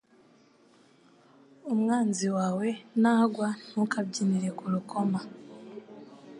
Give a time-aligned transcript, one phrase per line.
[1.73, 2.67] Umwanzi wawe
[3.01, 5.19] nagwa ntukabyinire ku rukoma